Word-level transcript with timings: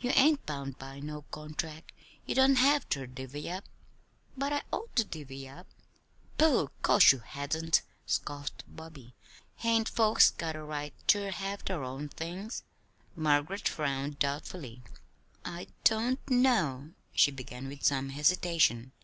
You 0.00 0.10
ain't 0.16 0.44
bound 0.44 0.76
by 0.80 0.98
no 0.98 1.22
contract. 1.30 1.92
You 2.26 2.34
don't 2.34 2.56
have 2.56 2.88
ter 2.88 3.06
divvy 3.06 3.48
up." 3.48 3.62
"But 4.36 4.52
I 4.52 4.62
ought 4.72 4.96
to 4.96 5.04
divvy 5.04 5.48
up." 5.48 5.68
"Pooh! 6.36 6.70
'Course 6.82 7.12
ye 7.12 7.20
hadn't," 7.24 7.82
scoffed 8.04 8.64
Bobby. 8.66 9.14
"Hain't 9.58 9.88
folks 9.88 10.32
got 10.32 10.56
a 10.56 10.64
right 10.64 10.92
ter 11.06 11.30
have 11.30 11.64
their 11.64 11.84
own 11.84 12.08
things?" 12.08 12.64
Margaret 13.14 13.68
frowned 13.68 14.18
doubtfully. 14.18 14.82
"I 15.44 15.68
don't 15.84 16.18
know," 16.28 16.90
she 17.14 17.30
began 17.30 17.68
with 17.68 17.84
some 17.84 18.08
hesitation. 18.08 18.90